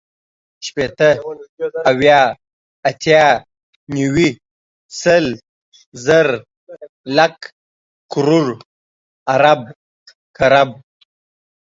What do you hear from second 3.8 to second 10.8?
نيوي، سل، زر، لک، کروړ، ارب، کرب